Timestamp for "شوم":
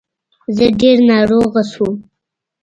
1.71-1.95